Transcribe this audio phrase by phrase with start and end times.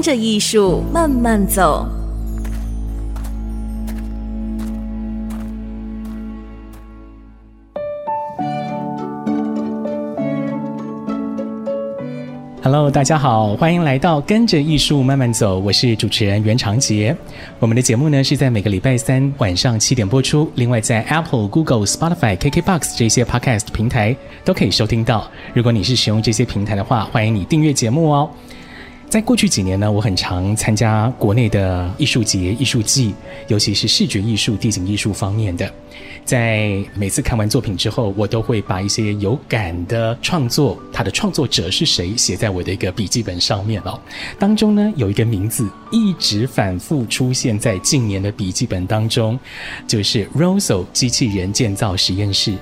[0.00, 1.86] 跟着艺术慢慢走。
[12.62, 15.58] Hello，大家好，欢迎来到跟着艺术慢慢走。
[15.58, 17.14] 我是主持人袁长杰。
[17.58, 20.50] 我们的节目呢是在每个礼拜三晚上七点播出。
[20.54, 25.30] 另外，在 Apple、Google、Spotify、KKBox 这些 Podcast 平台都可以收听到。
[25.52, 28.30] 如果你是使用这些平台的话，欢迎你订阅节目哦。
[29.10, 33.12] 在过去几年呢，我很常参加国内的艺术节、艺术季，
[33.48, 35.68] 尤其是视觉艺术、地景艺术方面的。
[36.24, 43.98] 在每次看完作品之后，我都会把一些有感的创作，它的创作者是谁，写在我的一个笔记本上面哦。
[44.38, 49.36] 当中呢，有一个名字一直反复出现在近年的笔记本当中，
[49.88, 52.54] 就是 Rosso 机器人建造实验室。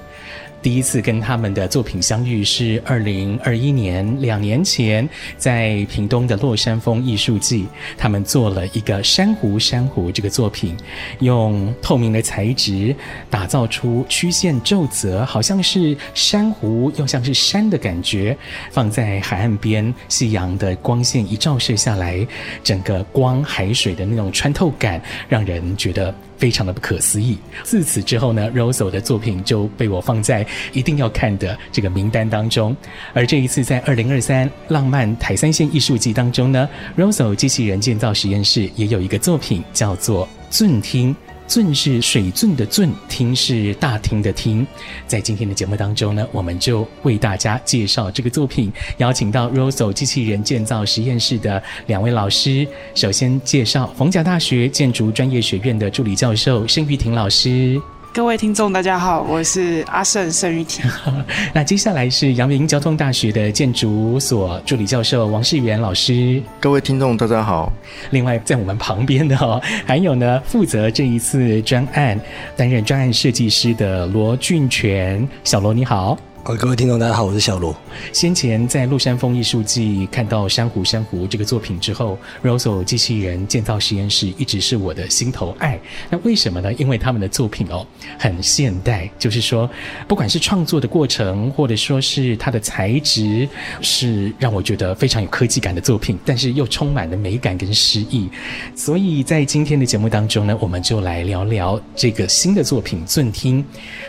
[0.60, 10.76] 第一次跟他们的作品相遇是二零二一年，两年前，在屏东的落山风艺术季，他们做了一个珊瑚珊瑚这个作品，
[11.20, 12.94] 用透明的材质
[13.30, 18.36] 打造出曲线皱褶，好像是珊瑚又像是山的感觉，
[18.72, 22.26] 放在海岸边，夕阳的光线一照射下来，
[22.64, 26.12] 整个光海水的那种穿透感，让人觉得。
[26.39, 27.36] 非常的不可思议。
[27.64, 32.75] 自此之后呢，Rosso 的作品就被我放在一定要看的这个名单当中。
[33.12, 41.14] 而这一次在二零二三浪漫台三线艺术季当中呢，Rosso 机器人建造实验室也有一个作品叫做《尊听》。
[41.48, 44.64] 圳是水圳的圳，厅是大厅的厅。
[45.06, 52.69] 在今天的节目当中呢，我们就为大家介绍这个作品，邀请到 Rosso 机器人建造实验室的两位老师。
[52.94, 57.80] 首先介绍逢甲大学建筑专业学院的助理教授盛玉婷老师。
[58.18, 60.84] 各位听众，大家好，我是阿胜盛玉婷。
[61.54, 66.42] 那接下来是阳明交通大学的建筑所助理教授王世元老师。
[66.58, 67.72] 各位听众，大家好。
[68.10, 72.20] 另外，在我们旁边的哦， 还有呢，负责这一次专案
[72.56, 76.18] 担任专案设计师的罗俊全小罗，你好。
[76.56, 77.76] 各位听众，大家好，我是小罗。
[78.10, 85.78] 先前在鹿山风艺术季看到《珊瑚珊瑚》这个作品之后，Rosso 机器人建造实验室一直是我的心头爱。
[86.09, 86.72] 那为什么呢？
[86.75, 87.86] 因为他们的作品哦
[88.19, 89.69] 很现代，就是说，
[90.09, 93.47] 不管是创作的过程，或者说是它的材质，
[93.82, 98.26] 是让我觉得非常有科技感的作品，但是又充满了美感跟诗意。
[98.75, 103.62] 所以在今天的节目当中呢，我们就来聊聊这个新的作品《尊厅》。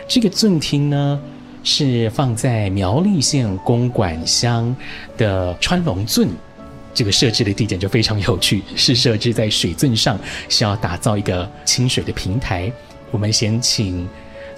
[0.08, 1.20] 这个尊厅呢，
[1.62, 4.74] 是放在苗栗县公馆乡
[5.16, 6.28] 的川龙圳，
[6.92, 12.72] 这个设置的地点就非常有趣，是设置在水圳上，是要打造一个清水的平台。
[13.10, 14.08] 我们先请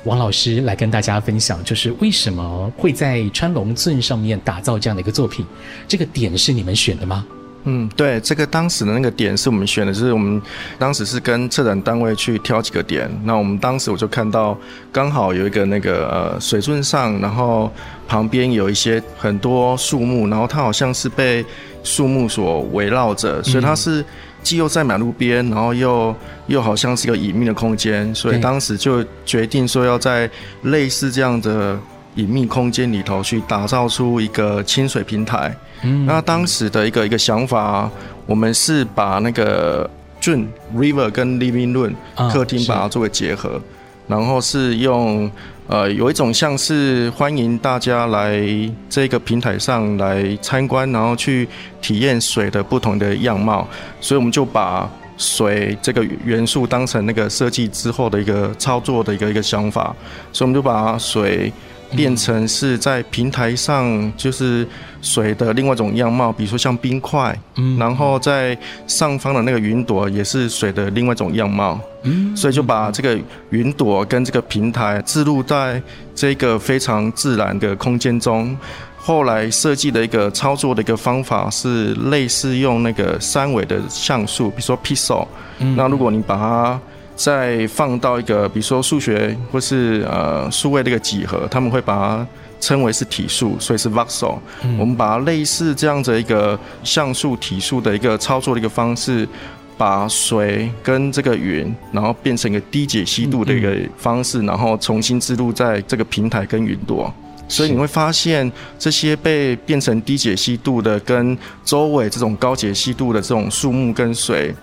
[0.04, 5.46] 王老师来跟大家分享，就是为什么会在川龙圳上面打造这样的一个作品？
[5.86, 7.26] 这个点是你们选的吗？
[7.64, 10.42] 嗯，对，这个当时的那个点是我们选的，就是我们
[10.78, 13.08] 当时是跟策展单位去挑几个点。
[13.24, 14.58] 那我们当时我就看到，
[14.90, 17.72] 刚好有一个那个呃水圳上，然后
[18.08, 21.44] 旁边有一些很多树木，然后它好像是被
[21.84, 24.04] 树木所围绕着，所以它是
[24.42, 26.12] 既又在马路边，然后又
[26.48, 30.28] 又好像是一个隐秘的空间，所以当时就决定说要在
[30.62, 31.78] 类似这样的
[32.16, 35.56] 隐秘空间里头去打造出一个清水平台。
[35.82, 37.90] 嗯，那当时的一个一个想法，
[38.24, 39.88] 我们是把那个
[40.20, 41.92] 圳 river 跟 living room
[42.30, 43.60] 客厅把它作为结合，
[44.06, 45.28] 然后是用
[45.66, 48.40] 呃有一种像是欢迎大家来
[48.88, 51.48] 这个平台上来参观，然后去
[51.80, 53.66] 体验水的不同的样貌，
[54.00, 59.94] 所以我们就把水这个元素当成那个设计之后的一个操作的一个一个想法，
[60.32, 61.52] 所以我们就把水。
[61.94, 64.66] 变成是在平台上，就是
[65.00, 68.56] 水的另外一种样貌，比如说像冰块，嗯，然后在
[68.86, 73.18] 上方的那个云朵也是水的另外一种样貌，嗯，所以就把这个
[73.50, 75.80] 云朵跟这个平台置入在
[76.14, 78.56] 这个非常自然的空间中。
[79.04, 85.26] 后来设计的一个操作的一个方法是类似用那个三维的像素，比如说 pixel，
[85.58, 86.80] 嗯，那如果你把它
[87.14, 92.26] 再放到一个，比如说数学或是呃数位的一个几何，他们会把它
[92.60, 94.38] 称为是体数，所以是 voxel。
[94.78, 99.28] 我们把类似这样的一个像素体数的一个操作的一个方式，
[99.76, 107.12] 把水跟这个云，然后变成一个低解析度的一个方式，然后重新置入在这个平台跟云朵。
[107.48, 114.54] 所以你会发现，这些被变成低解析度的，跟周围这种高解析度的这种树木跟水，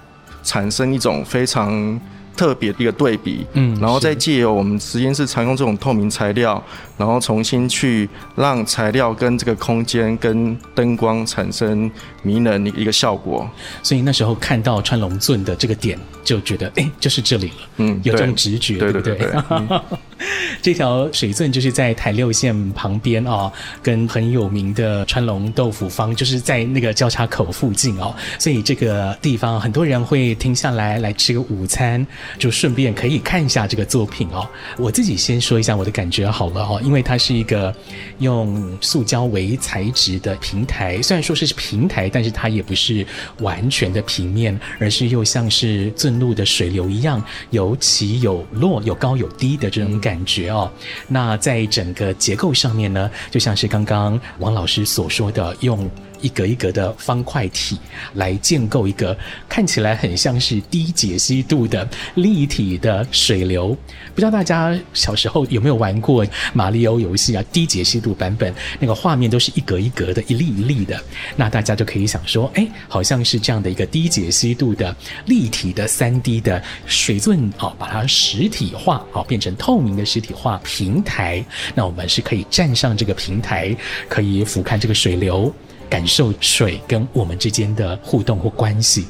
[0.41, 1.99] 产生一种非常
[2.39, 3.45] 特别的一个对比。
[3.51, 6.63] 嗯，然后再借由我们实验室常用这种透明材料，
[6.97, 8.07] 然后重新去
[8.37, 11.91] 让材料跟这个空间跟灯光产生
[12.23, 13.45] 迷人的一个效果。
[13.83, 15.99] 所以那时候看到穿龙尊的这个点，
[16.29, 17.53] 就觉得哎、欸，就是这里了。
[17.77, 19.79] 嗯，有这种直觉，对，对不对？
[20.61, 32.05] 这条水圳就是在台六线旁边哦，跟很有名的川龙豆腐坊就是在那个交叉口附近哦，所以这个地方很多人会停下来来吃个午餐，
[32.37, 34.47] 就顺便可以看一下这个作品哦。
[34.77, 37.73] 我自己先说一下我的感觉好了哦，因为它是一个
[38.19, 43.07] 用塑胶为材质的平台，虽然说是平台，但是它也不是
[43.39, 49.89] 完全的平面，而是又像是路的水流一样，有起有落，有高有低的这种。
[49.99, 50.71] 感觉哦，
[51.07, 55.89] 那在整个结构上面呢，就像是刚刚王老师所说的，用
[56.21, 57.77] 一格一格的方块体
[58.15, 59.17] 来建构一个
[59.47, 63.69] 看起来很像是低解析度的立体的水流。
[64.13, 67.43] 不知道大家小时候有没有玩过马里欧游戏啊？
[67.53, 71.01] 低解析度版本那个画面都是一格一格的，一粒一粒的。
[71.37, 74.93] 那大家就可以想说，哎，好像是这样的一个低解析度的
[75.27, 80.09] 立体的三 D 的水钻哦，把它实体化哦，变成透明的。
[80.09, 81.45] 实体化平台，
[81.75, 83.75] 那我们是可以站上这个平台，
[84.07, 85.53] 可以俯瞰这个水流，
[85.89, 89.05] 感受水跟我们之间的互动或关系。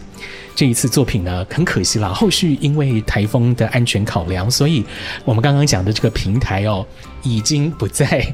[0.56, 4.84] 这一次作品呢，很可惜啦，后续因为台风的安全考量，所以
[5.24, 6.86] 我们刚刚讲的这个平台哦，
[7.24, 8.26] 已经不在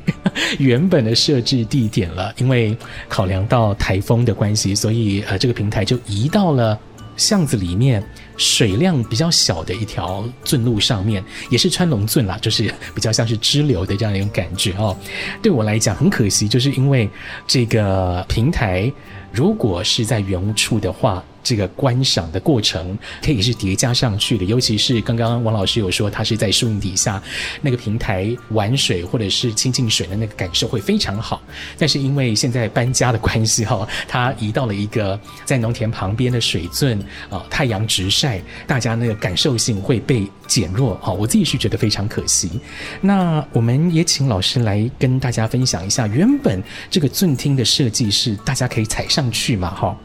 [0.57, 2.33] 原本的设置地点了。
[2.37, 2.75] 因为
[3.07, 6.79] 考量到台风的关系，所以呃，这个平台就移到了
[7.17, 8.03] 巷子里面。
[8.37, 14.93] 水量比较小的一条圳路上面，也是川龙圳啦，就是比较像是支流的这样一种感觉哦。
[15.41, 17.09] 对我来讲很可惜，就是因为
[17.47, 18.91] 这个平台
[19.31, 21.23] 如果是在原处的话。
[21.45, 27.21] 这个观赏的过程可以是叠加上去的，尤其是刚刚王老师有说，他是在树荫底下
[27.61, 31.39] 那个平台玩水或者是亲近水的那个感受会非常好。
[31.77, 36.99] 但是因为现在搬家的关系哈，他移到了一个在农田旁边的水圳
[37.29, 41.13] 啊，太阳直晒，大家那个感受性会被减弱哈。
[41.13, 42.49] 我自己是觉得非常可惜。
[43.01, 46.59] 那我们也请老师来跟大家分享一下，原本
[46.89, 49.95] 这个圳厅的设计是大家可以踩上去嘛哈。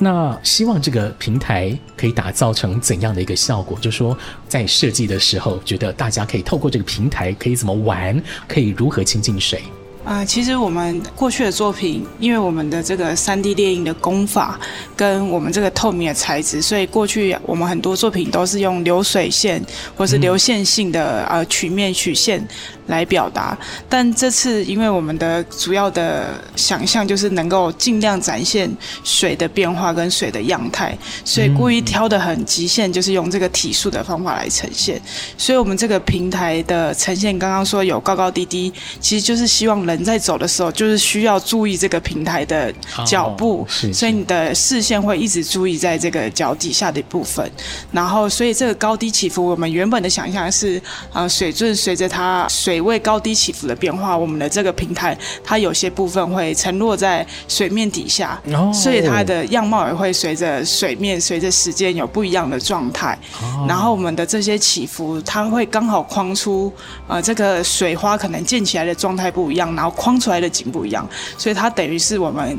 [0.00, 0.82] 那希望。
[0.88, 3.78] 这个平台可以打造成怎样的一个效果？
[3.78, 4.16] 就是说，
[4.48, 8.18] 在设计的时候，觉得大家可以透过这个平台可以怎么玩，
[8.48, 9.62] 可以如何亲近水？
[10.08, 14.58] 啊、呃，其实我们过去的作品，因为我们的这个三 D 列印的工法
[14.96, 19.62] 跟我们这个透明的材质，所以过去我们很多作品都是用流水线
[19.94, 22.42] 或是流线性的呃曲面曲线。
[22.88, 23.54] 来表达，
[23.86, 28.66] 但这次因为我们的主要的想象就是能够尽量展现
[29.04, 34.98] 水的变化跟水的样态，所以故意挑的很极限，就是用这个体数的方法来呈现。
[35.36, 42.72] 所以我们这个平台的呈现，刚刚说有高高低低，其实就是希望人在走的时候，就是需要注意这个平台的
[43.06, 47.48] 脚步，所以你的视线会一直注意在这个脚底下的部分。
[47.92, 50.80] 然后，所以这个高低起伏，我们原本的想象是，
[51.12, 52.78] 呃，水圳随着它水。
[52.88, 58.72] 位高低起伏的变化，我们的这个平台它有些部分会沉落在水面底下，oh.
[58.72, 63.18] 所以它的样貌也会随着水面、随着时间有不一样的状态。
[63.42, 63.68] Oh.
[63.68, 66.72] 然后我们的这些起伏，它会刚好框出
[67.06, 71.08] 呃这个水花可能溅起来的状态不一样，然后框出来的景不一样，
[71.38, 72.58] 所以它等于是我们。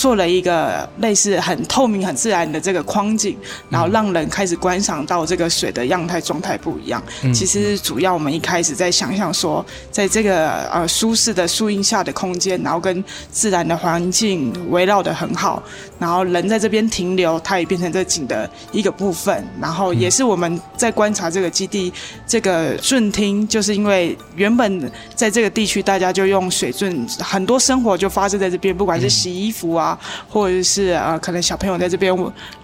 [0.00, 3.36] 做了一个类似很透明、很自然的这个框景，
[3.68, 7.02] 然后让人开始观赏到这个水的样态状态不一样。
[7.34, 15.62] 其实主要我们一开始在想象说，在这个呃舒适的树荫下的空间，然后跟自然的环境围绕的很好，
[15.98, 19.46] 然后人在这边停留，它也变成这景的一个部分。
[19.60, 21.92] 然后也是我们在观察这个基地
[22.26, 29.89] 这个顺厅，就是因为原本在这个地区大家就用水圳，很多生活就发生在这边，不管是洗衣服啊。
[30.28, 32.14] 或者是呃，可能小朋友在这边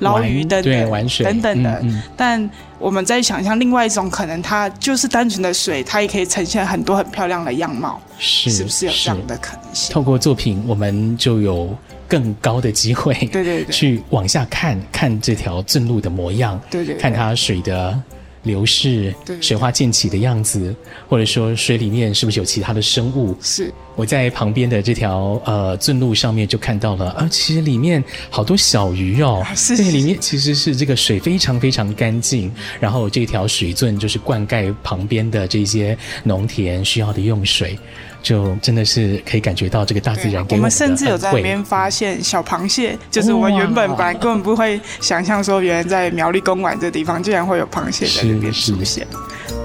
[0.00, 1.70] 捞鱼等等玩水等等的。
[1.82, 9.94] 嗯嗯、但我们在想象另外一种可能，它就是单纯的水，它也可以呈现很多很漂亮的样貌，是，是不是有这样的可能性？
[9.94, 11.74] 透过作品，我们就有
[12.06, 17.98] 更高的机会，对对对，去往下看看这条正路的模样，对，对对，看它水的
[18.46, 20.74] 流逝、对水花溅起的样子，
[21.08, 23.36] 或者说水里面是不是有其他的生物？
[23.42, 37.78] 是我在旁边的这条呃圳路上面就看到了，啊，其实里面好多小鱼哦，是对，里面其实是这个水非常非常干净，然后这条水圳就是灌溉旁边的这些农田需要的用水。
[38.26, 40.58] 就真的是可以感觉到这个大自然给我们。
[40.58, 49.06] 我们甚至有在那边发现小螃蟹，就是我们原本本来根本不会想象说，原来在苗栗公馆这地方竟然会有螃蟹在那边出现。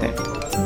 [0.00, 0.61] 对。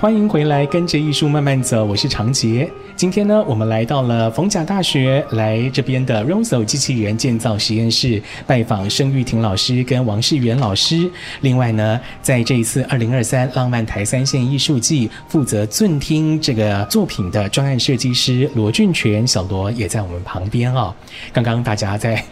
[0.00, 2.66] 欢迎回来，跟着艺术慢慢走，我是长杰。
[2.96, 11.10] 今天呢，我们来到了逢甲大学，来这边的 Rosso 机器人建造实验室拜访盛玉婷老师跟王世元老师。
[11.42, 20.94] 另外呢，在这一次二零二三浪漫台三线艺术季负责尊听这个作品的专案设计师罗俊全小罗也在我们旁边哦。
[21.30, 22.22] 刚刚大家在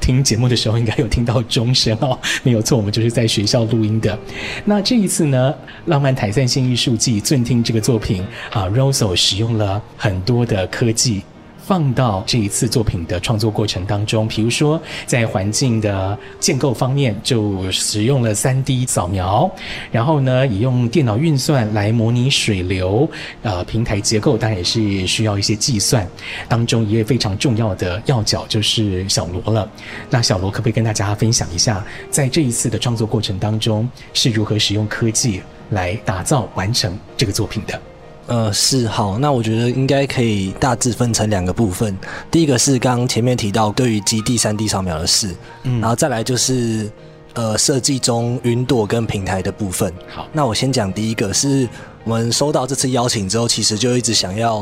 [0.00, 4.18] 听节目的时候，应该有听到钟声哦，没有错，我们就是在学校录音的。
[4.64, 5.54] 那这一次呢，
[5.84, 7.17] 浪漫台三线艺术季。
[7.20, 11.22] 尊听这个作品啊，Rosso 使用了很多的科技
[11.60, 14.26] 放到这一次作品的创作过程当中。
[14.26, 19.50] 比如说，在环境的建构方面，就使用了 3D 扫描，
[19.92, 23.06] 然后呢，也用电脑运算来模拟水流。
[23.42, 26.08] 呃，平台结构当然也是需要一些计算。
[26.48, 29.70] 当中一位非常重要的要角就是小罗了。
[30.08, 35.42] 那小罗可不可以跟大家分享一下，在这一次的创作过程当中是如何使用科技？
[35.70, 37.80] 来打造完成这个作品的，
[38.26, 41.96] 呃，是好，那我觉得应该可以大致分成两个部分。
[42.30, 45.34] 第一个是刚刚前面提到对于基地三 D 扫描的事，
[45.64, 46.90] 嗯，然后再来就是
[47.34, 49.92] 呃设计中云朵跟平台的部分。
[50.08, 51.68] 好，那我先讲第一个，是
[52.04, 54.60] 我们收到这次邀请之后，其实就一直想要，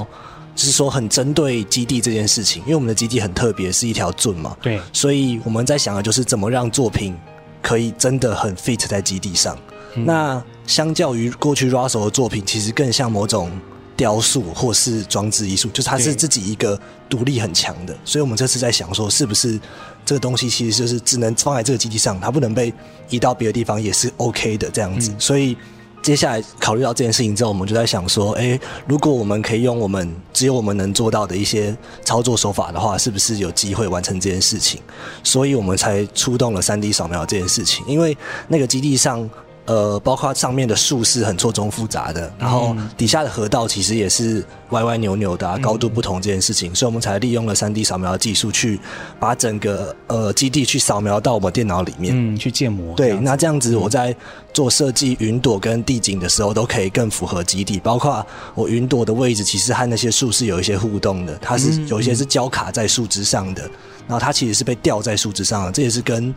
[0.55, 7.17] 就是说很针对基地这件事情，因为我们的基地很特别，是一条圳嘛，对，所以我们在想的就是怎么让作品
[7.63, 9.57] 可以真的很 fit 在基地上。
[9.95, 13.51] 那相较于过去 Rosso 的作品，其实更像某种
[13.97, 17.97] 雕塑或是装置艺术，就是它是自己一个独立很强的。
[18.05, 19.59] 所以我们这次在想说，是不是
[20.05, 22.73] 这个东西其实就是只能放在这个基地上，它不能被
[23.09, 25.11] 移到别的地方也是 OK 的这样子。
[25.19, 25.57] 所以
[26.03, 34.81] 接下来考虑到这件事情之后，我们就在想说，诶，如果我们可以用我们只有我们能做到的一些操作手法的话，是不是有机会完成这件事情？
[35.25, 38.17] 所以我们才出动了 3D 扫描这件事情，因为
[38.49, 39.31] 那个基地上。
[39.67, 48.79] 呃，包括上面的树是很错综复杂的，然后底下的河道其实也是歪歪扭扭的啊，高度不同这件事情，所以我们才利用了三 D 扫描的技术去
[49.19, 52.95] 把整个呃基地去扫描到我们电脑里面，嗯，去建模。
[52.95, 54.15] 对，那这样子我在
[54.53, 57.81] 做设计云朵跟地景的时候，都可以更符合基地。
[57.81, 63.63] 包括我云朵的位置，其实和那些树是有一些互动的，它是有一些是交卡在树枝上的，
[64.07, 66.33] 然后它其实是被吊在树枝上的，这也是跟。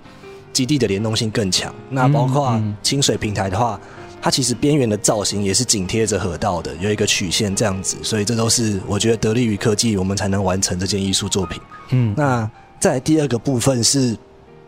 [0.53, 1.73] 基地的联动性更强。
[1.89, 3.79] 那包括清水平台的话，
[4.21, 7.95] 它其实边缘的造型也是紧贴着河道的，有一个曲线这样子。
[8.03, 11.61] 所以这都是我觉得得力于科技，我们才能完成这件艺术作品。
[11.91, 14.17] 嗯，那在第二个部分是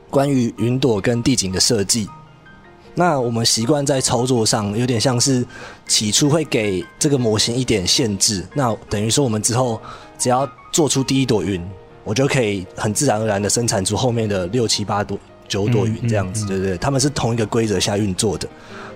[0.09, 2.07] 关于云朵跟地景的设计。
[2.93, 5.45] 那我们习惯在操作上有点像是
[5.87, 8.45] 起初会给这个模型一点限制。
[8.53, 9.81] 那等于说我们之后
[10.17, 11.61] 只要做出第一朵云，
[12.03, 15.17] 我就可以很自然而然的生产出后面的六七八朵。
[15.51, 16.77] 九朵云这样子，对不对？
[16.77, 18.47] 他们是同一个规则下运作的。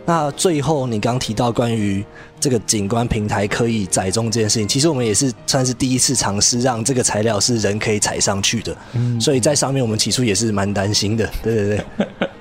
[0.06, 2.06] 那最后你刚提到关于
[2.40, 8.78] 这个景观平台可以载重这件事情，其实我们也是算是第一次尝试让这个材料是人可以踩上去的。
[8.94, 11.84] 嗯，所以在上面我们起初也是蛮担心的，对对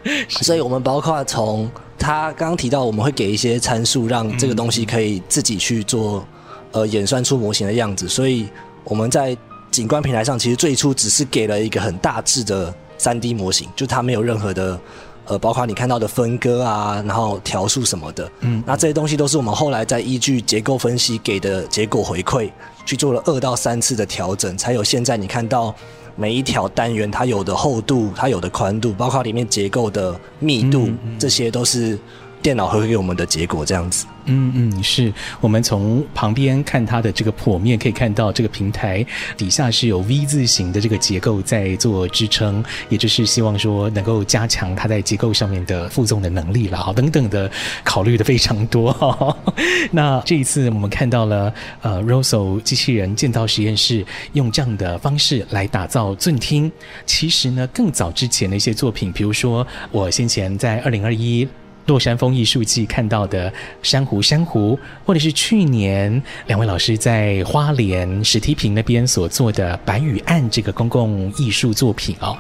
[0.04, 0.26] 对。
[0.28, 1.68] 所以我们包括从
[1.98, 6.24] 他刚刚提到，我们会给一些参数，让这个东西可以自己去做
[6.70, 8.06] 呃演算出模型的样子。
[8.06, 8.46] 所以
[8.84, 9.36] 我们在
[9.72, 12.72] 景观平台上，其实最初只是给了一个很大致的。
[13.04, 14.80] 三 D 模型，就它没有任何的，
[15.26, 22.50] 呃，包括你看到的分割啊，然后条数什么的，嗯，那这些东西都是我们后来在依据结构分析给的结果回馈，
[22.86, 25.74] 去做了二到三次的调整，才有现在你看到
[26.16, 31.98] 每一条单元它有的厚度，它有的宽度，包括里面结构的密度，嗯嗯，这些都是
[32.44, 34.04] 电脑回馈给我们的结果，这样子。
[34.26, 35.10] 嗯嗯，是
[35.40, 47.50] 我们从旁边看它的这个剖面，可以看到这个平台底下是有 V 字形的这个结构在做支撑，也就是希望说能够加强它在结构上面的负重的能力了，好，等等的
[47.82, 49.34] 考虑的非常多。
[49.90, 56.70] 那这一次我们看到了呃 Rosso 机器人建造实验室用这样的方式来打造尊厅，
[57.06, 61.48] 其实呢更早之前的一些作品，比如说我先前在二零二一。
[61.86, 72.36] 落山风艺术季看到的珊瑚珊瑚，或者是去年两位老师在花莲石梯坪那边所做的白雨岸这个公共艺术作品哦，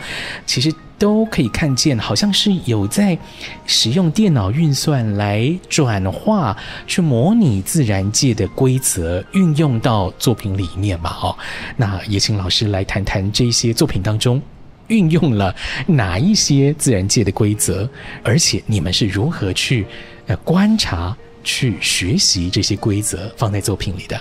[0.46, 3.18] 其实都可以看见，好像是有在
[3.66, 11.10] 使用电脑运算来转化、去模拟自然界的规则，运用到作品里面嘛。
[11.20, 11.36] 哦，
[11.76, 14.40] 那也请老师来谈谈这些作品当中。
[14.88, 15.54] 运用了
[15.86, 17.88] 哪一些自然界的规则？
[18.22, 19.86] 而且你们是如何去
[20.26, 24.20] 呃观察、去学习这些规则放在作品里的？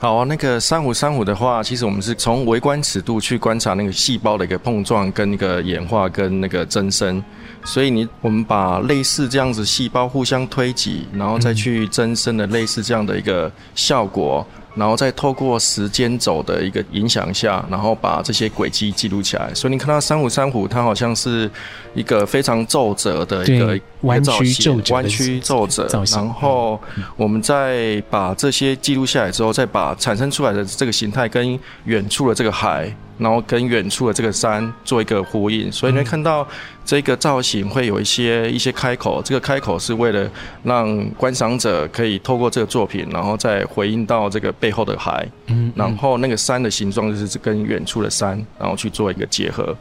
[0.00, 7.20] 好，那个珊瑚珊瑚的话，其实我们是从微观尺度去观察那个细胞的一个碰撞、跟那个演化、跟那个增生。
[7.64, 14.46] 所以你我们把类似这样子细胞互相推挤，然后再去增生的类似这样的一个效果。
[14.78, 19.52] 然后再透过时间轴的一个影响下，然后把这些轨迹记录起来。
[19.52, 21.50] 所以你看到珊瑚，珊瑚它好像是
[21.94, 25.88] 一个非常皱褶的一个弯曲皱弯曲皱褶。
[26.12, 26.80] 然后
[27.16, 32.94] 我们再把这些记录下来之后，再把产生出来的这个形态跟远处的这个海。
[33.18, 36.46] 然后跟远处的这个山做一个呼应，所以你会看到
[36.84, 40.30] 这个造型会有一些一些开口，这个开口是为了
[40.62, 49.76] 让观赏者可以透过这个作品，然后再回应到这个背后的海，嗯，然后那个山的形状就是跟远处的山，然后去做一个结合。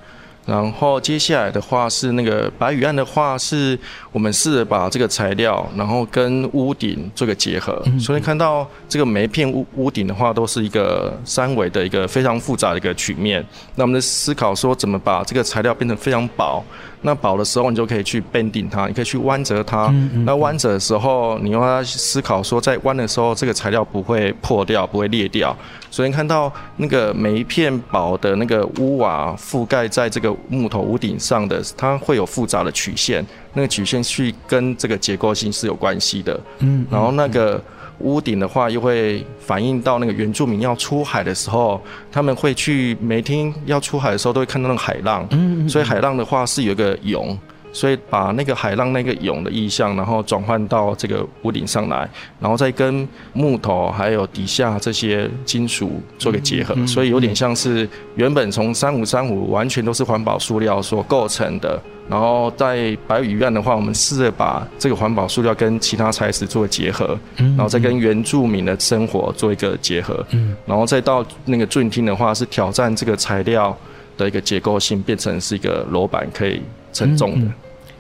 [0.48, 3.77] 然后接下来的话是那个白雨案的话，是
[4.13, 13.46] 我们试着把这个材料，然后跟屋顶做个结合，所以看到这个每一片屋屋顶的话，都是一个三维的一个非常复杂的一个曲面。
[13.75, 16.63] 那我们在思考说，怎么把这个材料变成非常薄。
[17.01, 19.94] 那薄的时候，你就可以去 bending 它，你可以去弯折它。
[20.25, 25.56] 那弯折的时候，你用它思考说，在弯的时候，这个材料不会破掉，不会裂掉。
[25.92, 36.39] 所以看到那个每一片薄的那个屋瓦覆盖在这个木头屋顶上的，它会有复杂的曲线，那个曲线去跟这个结构性是有关系的。
[36.60, 37.62] 嗯，然后那个。
[38.01, 45.25] 屋顶的话，又会反映到那个原住民要出海的时候，他们会去每天要出海的时候，都会看到那个海浪。
[45.32, 47.36] 嗯，嗯，所以海浪的话是有一个涌，
[47.72, 61.80] 所以把那个海浪那个涌的意象，然后转换到这个屋顶上来，然后再跟木头还有底下这些金属做个结合，所以有点像是原本从三五三五完全都是环保塑料所构成的。
[62.10, 70.25] 然后在白羽院的话，我们试着把这个环保塑料跟其他材质做结合，然后再跟原住民的生活做一个结合，
[70.66, 73.77] 然后再到那个俊厅的话，是挑战这个材料
[74.16, 76.62] 的一个结构性，变成是一个楼板可以
[76.98, 77.51] 承重的。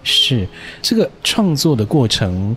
[0.03, 0.47] 是
[0.81, 2.55] 这个创作的过程。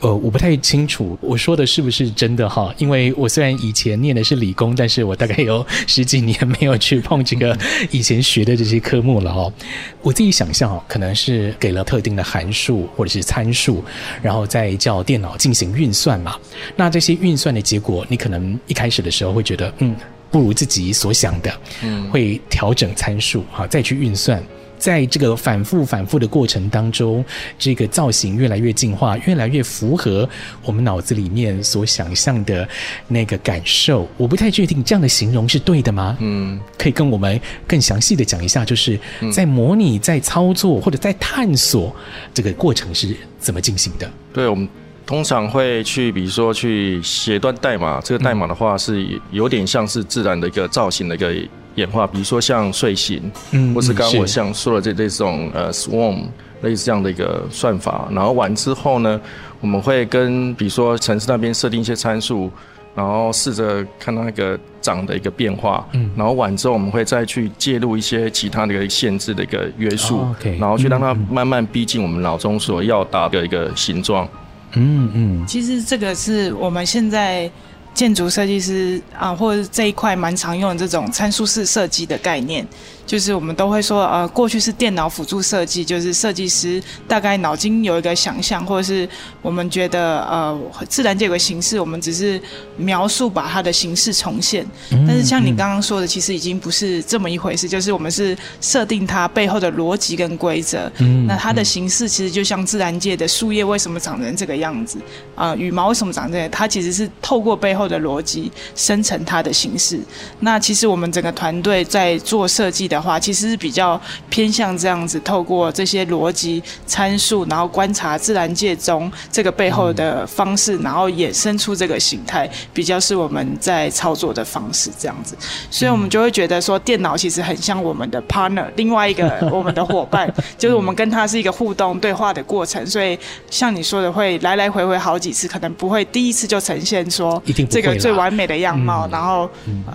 [0.00, 7.58] 呃，我不太清楚我说的是不是真的哈，因为我虽然以前念的是理工，但是我大概有十几年没有去碰这个
[7.90, 9.52] 以前学的这些科目了哈。
[10.00, 13.82] 我自己想象哦，可能是给了特定的函数或者是参数，
[14.22, 16.36] 然后再叫电脑进行运算嘛。
[16.76, 19.96] 那这些运算的结果，你可能一开始的时候会觉得，嗯，
[20.30, 24.40] 不如自己所想的，嗯，会调整参数哈，再去运算。
[24.78, 27.24] 在这个反复反复的过程当中，
[27.58, 30.28] 这个造型越来越进化，越来越符合
[30.62, 32.66] 我们脑子里面所想象的
[33.08, 34.08] 那个感受。
[34.16, 36.16] 我不太确定这样的形容是对的吗？
[36.20, 38.98] 嗯，可以跟我们更详细的讲一下，就是
[39.32, 41.94] 在模拟、在操作或者在探索
[42.32, 44.10] 这个过程是怎么进行的？
[44.32, 44.68] 对，我们
[45.04, 51.34] 通常会去，比如说去写段代码，这个代码的话是有点像是自然的一个造型的一个。
[51.78, 56.24] 演化，比如说像睡醒，嗯，或是刚刚我像说的这这种呃 swarm
[56.62, 59.20] 类似这样的一个算法，然后完之后呢，
[59.60, 62.50] 我们会跟比如说城市那边设定一些参数，
[62.96, 74.28] 然后试着看到那个长的一个变化，嗯，然后完之后我们会再去介入一些其他的一个限制的一个约束，哦，okay, 然后去让它慢慢逼近我们脑中所要达的一个形状，
[74.72, 77.48] 嗯嗯，其实这个是我们现在。
[77.98, 82.64] 建筑设计师啊，或者这一块蛮常用的这种参数式设计的概念。
[83.08, 89.08] 就是我们都会说，呃，过去是电脑辅助设计，就是设计师大概脑筋有一个想象，或者是
[89.40, 92.38] 我们觉得，呃，自然界有个形式，我们只是
[92.76, 94.66] 描述把它的形式重现。
[94.90, 100.92] 但是像你刚刚说的，其实已经不是这么一回事，就是我们是设定它背后的逻辑跟规则。
[101.26, 104.98] 那它的形式其实就像自然界的树叶为什么长成这个样子，
[105.34, 110.00] 啊、呃，羽毛为什么长这样，它其实是透过背后后的逻辑生成它的形式。
[110.40, 125.36] 那其实我们整个团队在做设计的话，其实是比较偏向这样子，透过这些逻辑参数，然后观察自然界中这个背后的方式，然后衍生出这个形态，比较是我们在操作的方式这样子。
[125.70, 132.84] 所以我们就会觉得说，电脑其实很像我们的 partner，另外一个 我们的伙伴，就是我们跟他是一个互动对话的过程。
[132.86, 133.18] 所以
[133.50, 139.48] 像你说的，会来来回回好几次，可能不会第一次就呈现说这个最完美的样貌，然后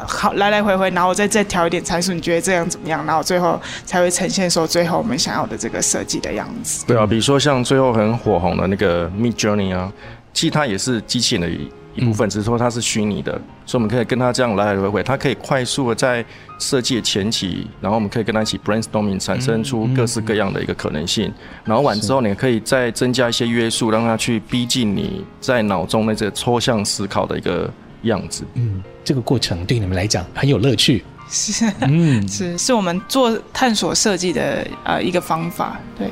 [0.07, 2.92] 好来来回回，然后再再调一点参数，你觉得这样怎么样？
[3.06, 6.86] 然后最后才会呈现说最后我们想要的这个设计的样子。
[6.86, 9.91] 对啊，比如说像最后很火红的那个 Midjourney 啊，
[10.34, 13.32] 其实它也是机器人的一部分，只是说它是虚拟的，
[13.67, 16.25] 所以我们可以跟它这样来来回回，它可以快速的在
[16.58, 21.32] 设计的前期，然后我们可以跟它一起 brainstorming，产生出各式各样的一个可能性，
[21.63, 28.43] 然后完之后你可以再增加一些约束，让它去逼近你在脑中那个抽象思考的一个样子。
[28.56, 31.06] 嗯，这个过程对你们来讲很有乐趣。
[31.34, 36.08] 是，嗯， 是，是我们做探索设计的呃一个方法，对。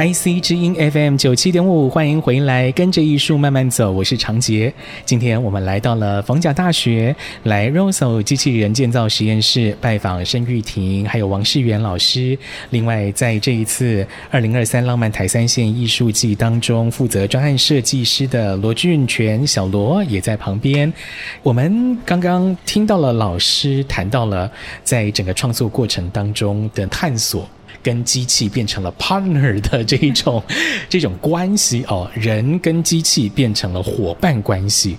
[0.00, 3.92] IC 之音 FM 九七点五，欢迎回来，跟着艺术慢慢走。
[3.92, 4.72] 我是长杰。
[5.04, 12.38] 今天我们来到了逢甲大学，来 Rosso 机器人建造实验室拜访申玉婷，还有王世元老师。
[12.70, 20.90] 另外，在这一次二零二三浪漫台三线艺术季当中，负责专案设计师的罗俊全小罗也在旁边。
[21.42, 24.50] 我们刚刚听到了老师谈到了
[24.82, 27.46] 在整个创作过程当中的探索。
[27.82, 30.42] 跟机器变成了 partner 的这种
[30.88, 34.96] 这种关系哦，人跟机器变成了伙伴关系。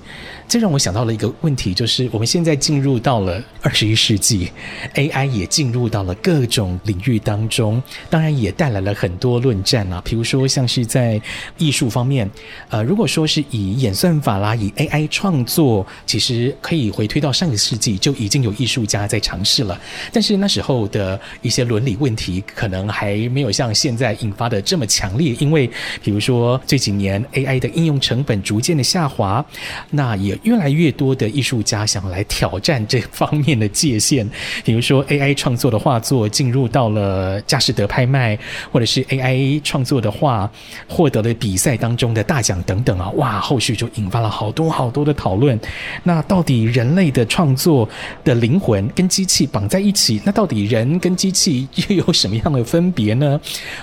[0.52, 4.52] 这让我想到了一个问题，就是我们现在进入到了二十一世纪
[4.96, 10.02] ，AI 也进入到了各种领域当中，当然也带来了很多论战啊。
[10.04, 11.22] 比如说，像是在
[11.58, 12.30] 艺术方面，
[12.68, 19.80] 呃，如果说是以演算法啦，以 AI 创作，其实可以回推到上个世纪就已经有艺术家在尝试了，
[20.12, 25.66] 但是那时候的一些伦理问题可能还没有像现在引发的这么强烈，因为
[26.04, 29.46] 比如说这几年 AI 的应用成本逐渐的下滑，
[29.92, 30.38] 那也。
[30.44, 34.28] 越来越多的艺术家想来挑战这方面的界限，
[34.66, 38.38] 比如说 AI 创作的画作进入到了佳士得拍卖，
[38.72, 40.50] 或者是 AI 创作的画
[40.88, 45.60] 获得了比赛当中的大奖等等啊，哇，后续就引发了好多好多的讨论。
[46.04, 47.88] 那到底人类的创作
[48.24, 53.40] 的灵魂跟机器绑在一起，那到底人跟机器又有什么样的分别呢？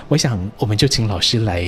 [0.07, 1.65] 我想我们就请老师来。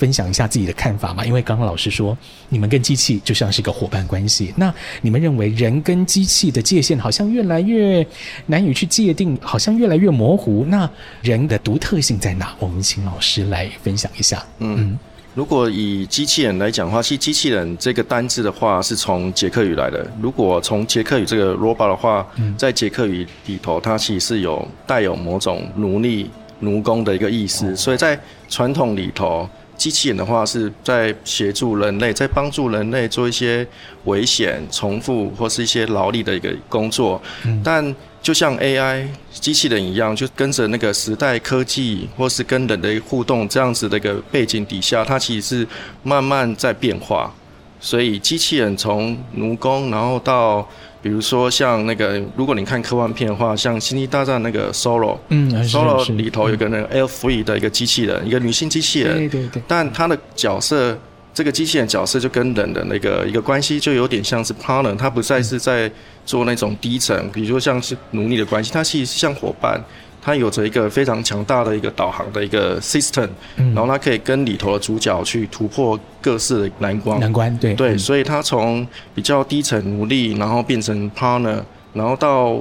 [0.00, 2.16] 分享一下自己的看法嘛，因为刚刚老师说，
[2.48, 4.50] 你们跟机器就像是一个伙伴关系。
[4.56, 8.04] 那你们认为人跟机器的界限好像越来越
[8.46, 10.64] 难以去界定，好像越来越模糊。
[10.64, 10.88] 那
[11.20, 12.56] 人的独特性在哪？
[12.58, 14.42] 我们请老师来分享一下。
[14.60, 14.98] 嗯，
[15.34, 20.10] 如果以机器人来讲的话，其实机器人这个单字的话是从捷克语来的。
[20.22, 27.76] 如果从捷克语这个 robot 的话，在捷克语里头，它其实是有带有某种奴隶、奴工的一个意思。
[27.76, 29.46] 所以在传统里头。
[29.80, 33.66] 机器人的话是在协助人类，在帮助人类做一些
[34.04, 37.20] 危险、重复或是一些劳力的一个工作。
[37.46, 37.62] 嗯。
[37.64, 45.66] 但就像 AI 机器人一样，就跟着那个时代科技或是跟人的互动这样子的一个背景底下，它其实是
[46.02, 47.32] 慢慢在变化。
[47.80, 50.68] 所以机器人从奴工，然后到
[51.02, 59.62] 比如说像那个，如果你看科幻片的话，像《星际大战》那个 Solo，嗯，Solo 里头有个那个 L3 的一个机器人，一个女性机器人，对对对。
[59.66, 60.98] 但她的角色，
[61.32, 65.90] 这个机器人角色就跟人的那个一个关系，就有点像是 partner，它不再是在
[66.26, 69.82] 做那种低层，比如说像是奴隶的关系，它其实是像伙伴。
[70.22, 77.18] 它有着一个非常强大的一个导航的一个 system，嗯然后它可以跟里头的主角去突破各式的难关。
[77.18, 81.60] 难关，对对，所以它从比较低层奴隶，然后变成 partner，
[81.94, 82.58] 然后到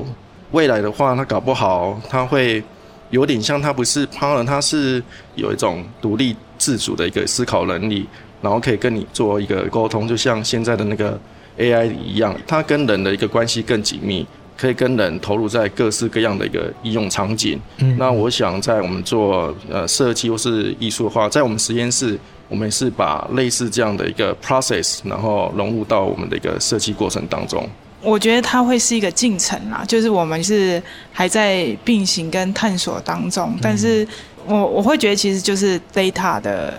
[0.52, 2.64] 未来的话，它搞不好它会
[3.10, 5.04] 有点像它不是 partner，它是
[5.36, 8.08] 有一种独立自主的一个思考能力，
[8.42, 11.20] 然后可以跟你做一个沟通，就像现在的那个
[11.58, 14.26] AI 一样，它跟人的一个关系更紧密。
[14.60, 17.60] 可以跟人投入在各式各样的一个应用场景。
[17.78, 27.68] 嗯，那我想在我们做呃设计或是艺术的话，在我们实验室，我们是把类似这样的一个 process，然后融入到我们的一个设计过程当中。
[28.02, 34.06] 我觉得它会是一个进程啦，就是我们是还在并行跟探索当中，但是。
[34.48, 36.74] 我我会觉得其实就是 data 的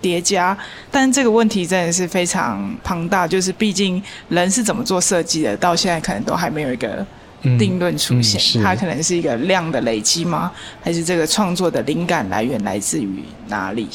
[0.00, 0.56] 叠加，
[0.92, 7.04] 但这个问题真的是非常庞大，就是毕竟人是怎么做设计的，到现在可能都还没有一个
[7.58, 8.40] 定论出现。
[8.40, 10.50] 嗯嗯、它可能是一个量的累积吗？
[10.82, 13.88] 还是这个创作的灵感来源来自于哪里？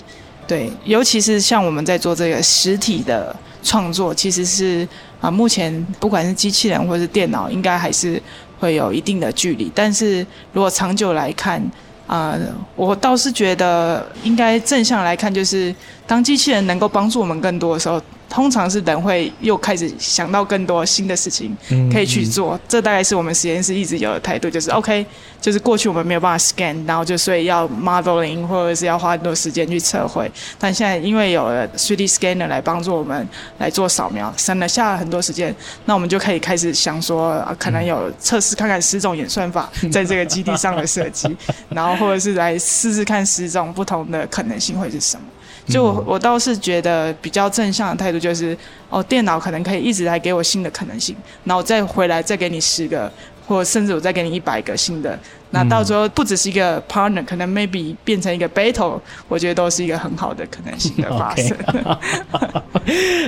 [0.48, 4.88] 对，尤其是像我们在做这个实体的创作，其实是
[5.20, 8.22] 啊，目前不管是机器人或是电脑，应该还是
[8.60, 9.72] 会有一定的距离。
[9.74, 11.62] 但是如果长久来看，
[12.08, 12.40] 啊、呃，
[12.76, 15.74] 我倒是觉得应该正向来看，就是
[16.06, 18.02] 当机器人能够帮助我们更多的时候。
[18.32, 21.56] 通常是人会又开始想到更多新的事情
[21.92, 25.06] 可以去做，这大概是我们实验室一直有的态度，就是 OK，
[25.42, 41.36] 就是过去我们没有办法 scan，然后就所以要 modeling 或者是要花很多时间去测绘，但现在因为有了 3D scanner 来帮助我们来做扫描，省了下了很多时间，那我们就可以开始想说，啊、可能有测试看看十种演算法在这个基地上的设计，
[41.68, 45.24] 然后或者是来试试看十种不同的可能性会是什么。
[45.68, 48.58] 就我我倒是觉得比较正向的态度就是，
[48.90, 53.12] 哦，电脑可能可以一直来给我新的可能性，然后再回来再给你十个，
[53.48, 61.50] 或甚至我再给你一百个新的，那到时候不只是一个 partner，可能 maybe 变成一个 battle，我觉得都是一个很好的可能性的 发生。
[61.50, 62.62] Okay.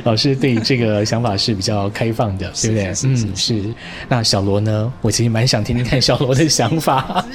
[0.05, 2.93] 老师对这个想法是比较开放的， 对不对？
[3.03, 3.61] 嗯，是。
[4.07, 4.91] 那小罗呢？
[5.01, 7.25] 我其实蛮想听听看小罗的想法，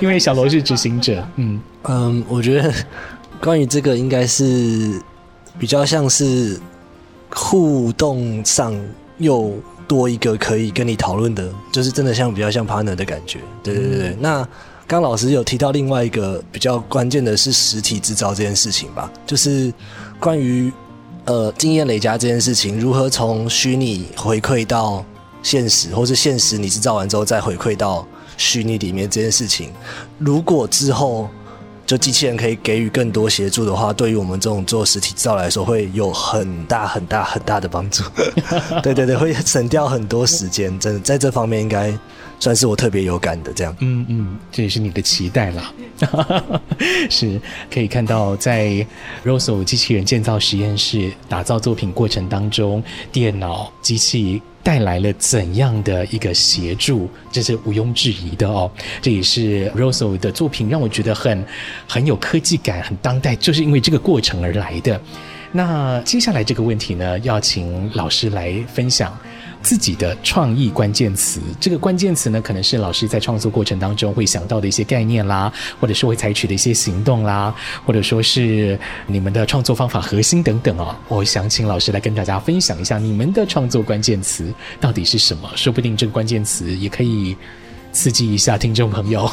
[0.00, 1.24] 因为小罗是执行者。
[1.36, 2.72] 嗯嗯，我觉得。
[3.40, 4.98] 关于这个，应该是
[5.58, 6.58] 比较像是
[7.34, 8.72] 互动上
[9.18, 9.52] 又
[9.88, 13.40] 多一个可以跟你讨论的，就是真的像比较像 partner 的感觉。
[13.62, 14.08] 对对对。
[14.10, 14.48] 嗯、那
[14.86, 19.72] 刚老师有提到另外一个比较关键的是实体制造这件事情吧，就是
[20.20, 20.72] 关于
[21.24, 25.04] 呃经验累加这件事情，如何从虚拟回馈到
[25.42, 29.70] 现实，或是现实你制造完之后再回馈到虚拟里面这件事情，
[30.18, 31.28] 如果之后。
[31.86, 38.02] 就机器人可以给予更多协助的话，对于我们这种做实体制造来说，会有很大很大很大的帮助。
[38.82, 41.92] 对 对对， 会省掉很多时间，真的在这方面应该
[42.40, 43.52] 算是我特别有感的。
[43.52, 45.72] 这样，嗯嗯，这也是你的期待啦。
[47.10, 48.86] 是可以看到，在
[49.24, 54.40] Rosso 机器人建造实验室打造作品过程当中，电脑机器。
[54.64, 58.68] 带来了怎样的一个协助，这是毋庸置疑的哦。
[59.00, 61.44] 这也是 Rosso 的作品让我觉得很
[61.86, 65.00] 很有科技感，很当代，就是因为这个过程而来的。
[65.52, 69.16] 那接下来这个问题呢，要请老师来分享。
[69.64, 75.50] 自己的创意关键词，这个关键词呢，可能是老师在创作过程当中会想到的一些概念啦，
[75.80, 77.52] 或者是会采取的一些行动啦，
[77.86, 80.94] 或者说是你们的创作方法核心等等哦。
[81.08, 87.34] 我想请老师来跟大家分享一下你们的创作关键词到底是什么，说不定这个关键词也可以
[87.90, 89.26] 刺激一下听众朋友。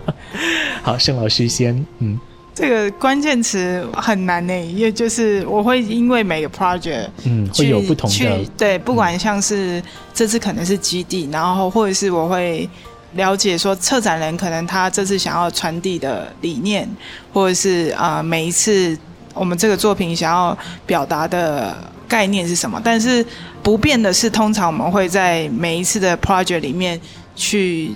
[0.82, 2.18] 好，盛老师先，嗯。
[2.58, 9.80] 这个关键词很难呢，因为就是我会因为每个 project，嗯，会有不同的去对，不管像是
[10.12, 12.68] 这次可能是基地，然后或者是我会
[13.12, 16.88] 了解说策展人可能他这次想要传递的理念，
[17.32, 18.98] 或者是啊、呃、每一次
[19.34, 21.76] 我们这个作品想要表达的
[22.08, 23.24] 概念是什么，但是
[23.62, 27.00] 不变的是，通常我们会在每一次的 project 里面
[27.36, 27.94] 去。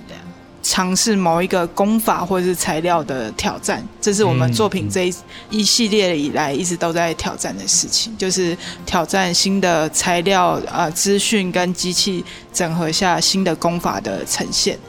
[0.63, 5.13] 尝试某一个功法或者是材料的挑战，这是我们作品这一
[5.49, 12.23] 一系列以来一直都在挑战的事情，就是挑战新的材料、呃资讯跟机器
[12.53, 14.79] 整合下新的功法的呈现。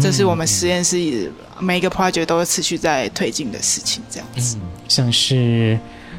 [0.00, 4.56] 这是我们实验室每一个 project 都持续在推进的事情，这样子。
[4.56, 5.78] 嗯，像是。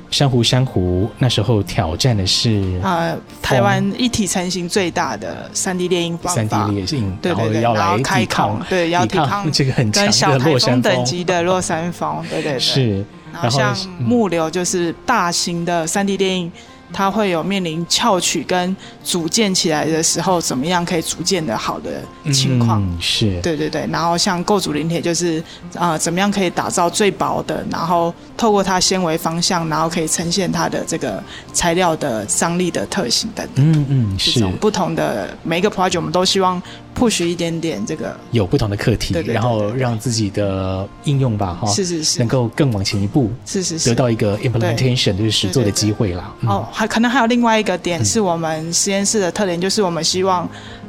[0.10, 13.06] 珊瑚珊瑚那时候挑战的是啊、呃，台湾一体成型最大的三 D 猎鹰方法，三 D 猎鹰，对对对，然后开抗，对，要抵抗这个很强的小台风等级的落山风，对对对，是。
[13.34, 16.52] 然后像木流就是大型的三 D 列印。
[16.94, 22.82] 它会有面临翘曲跟组建起来的时候，怎么样可以组建的好的情况？
[22.82, 23.88] 嗯、是对对对。
[23.92, 25.40] 然后像构组临铁，就是
[25.76, 31.22] 啊、呃，怎么样可以打造最薄的，然后透过它纤维方向，然后可以呈现它的这个
[31.54, 33.72] 材料的张力的特性等等。
[33.72, 34.46] 嗯嗯，是。
[34.60, 36.62] 不同的每一个 project，我们都希望。
[36.98, 46.34] push 一点点这个有不同的课题，然后让自己的应用吧，哈，是是是，能够更往前一步，是是是，得到一个 implementation 就是实作的机会啦。
[46.48, 50.48] 哦，还可能还有另外一个点是我们实验室的特点，就是我们希望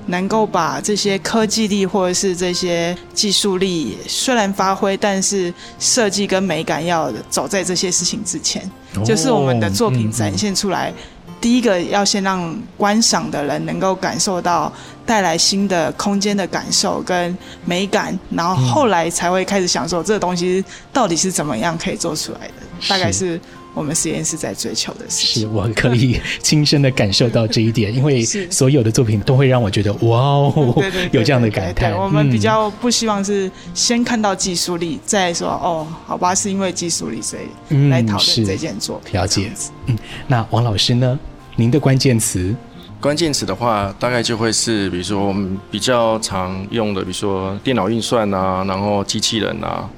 [0.08, 8.70] 能够把这些科技力或者是这些技术力虽然发挥，但是设计跟美感要走在这些事情之前，
[9.02, 10.92] 就是我们的作品展现出来。
[11.40, 14.70] 第一个要先让观赏的人能够感受到
[15.06, 22.52] 带来新的空间的感受跟美感，然后后来才会开始享受这个东西到底是怎么样可以做出来的，
[22.86, 23.40] 大概是。
[23.78, 31.96] 我们实验室在追求的事情，是我可以亲身的感受到这一点，因为 所有的作品都会让我觉得哇哦，有这样的感叹。
[31.96, 39.14] 我们比较不希望是先看到技术力，再说哦，好吧，是因为技术力所以来讨论这件作品。
[39.14, 39.52] 了解，
[39.86, 41.16] 嗯，那王老师呢？
[41.54, 42.54] 您的关键词？
[43.00, 49.88] 关键词的话，大概就会是，比如说我们比较常用的，比如说电脑运算啊，然后机器人啊。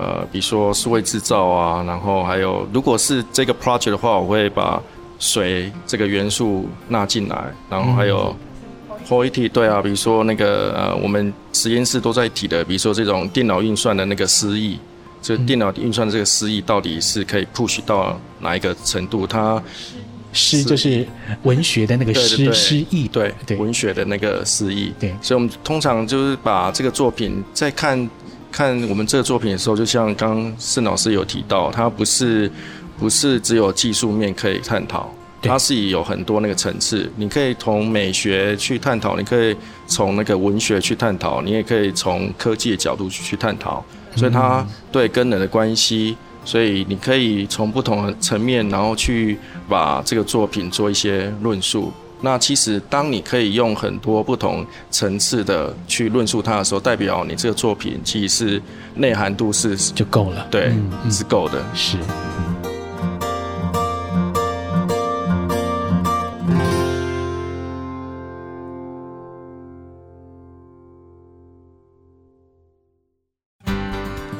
[0.00, 4.82] 呃，比如说数位制造啊，然后还有，如果是这个 project 的话，我会把
[5.18, 8.34] 水这个元素纳进来，然后还有
[9.06, 14.78] quality 对啊，比如说那个呃，我们实验室都在提的，比如说这种电脑运算的那个诗意，
[15.20, 19.26] 就电脑运算的这个诗意到底是可以 push 到哪一个程度？
[19.26, 19.62] 它
[20.32, 21.06] 诗就是
[21.42, 28.08] 文学的那个诗诗意，对对，文学的那个诗意，对，所以我们通常就是把这个作品在看。
[28.52, 32.50] 看我们这个作品的时候，就像刚刚盛老师有提到，它不是
[32.98, 37.10] 不是只有技术面可以探讨，它是有很多那个层次。
[37.16, 43.84] 你可以从美学去探讨，你可以从那个文学去探讨，你也可以从科技的角度去去探讨。
[44.16, 51.92] 所以它对跟人的关系，所以你可以从不同的层面，然后去把这个作品做一些论述。
[52.22, 58.62] 那其实，当你可以用很多不同层次的去论述它的时候，代表你这个作品其实是
[58.94, 60.72] 内涵度是就够了，对，
[61.04, 61.96] 嗯、是够的，是。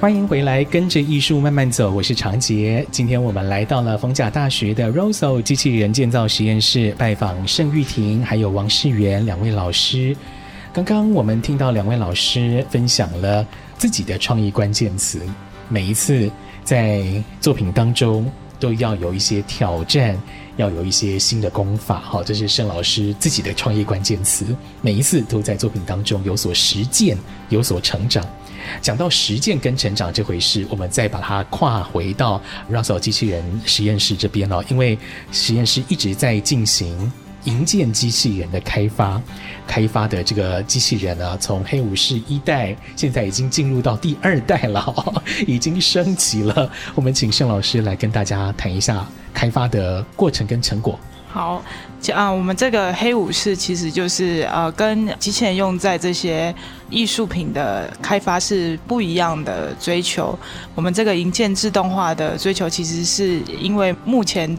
[0.01, 1.93] 欢迎回来，跟着艺术慢慢走。
[1.93, 2.87] 我是长杰。
[2.91, 10.17] 今天我们来到了逢甲大学的 Rosso 机器人建造实验室，拜访盛玉婷还有王世元两位老师。
[10.73, 15.21] 刚刚我们听到两位老师分享了自己的创意关键词，
[15.69, 16.31] 每一次
[16.65, 17.05] 在
[17.39, 18.27] 作品当中
[18.59, 20.19] 都要有一些挑战，
[20.57, 22.01] 要有一些新的功法。
[22.01, 24.47] 好，这是盛老师自己的创意关键词，
[24.81, 27.19] 每一次都在作品当中有所实践，
[27.51, 28.25] 有所成长。
[28.81, 34.99] 讲到实践跟成长这回事，我们再把它跨回到 Russell 机器人实验室这边哦，因为
[35.33, 37.13] 实验室一直在进行
[37.45, 39.21] 营建机器人的开发，
[39.67, 44.95] 开发的这个机器人呢，从黑武士一代，现在已经进入到第二代了，
[45.47, 46.71] 已经升级了。
[46.95, 50.99] 我们请盛老师来跟大家谈一下开发的过程跟成果。
[51.33, 51.63] 好，
[52.13, 56.55] 啊，我们这个黑武士其实就是呃，跟机器人用在这些
[56.89, 60.39] 艺术品的开发是不一样的追求。
[60.75, 64.59] 我们这个银建自动化的追求，其实是因为目前。